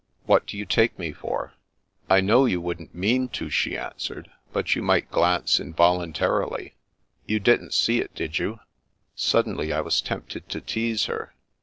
[0.25, 1.53] "What do you take me for?""
[2.09, 6.73] I know you wouldn't mean to," she answered." But you might glance involuntarily.
[7.27, 8.61] You didn't see it, did you?"
[9.15, 11.35] Suddenly I was tempted to tease her.